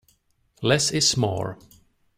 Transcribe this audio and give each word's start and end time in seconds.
Less 0.63 0.89
is 0.91 1.15
more. 1.15 1.59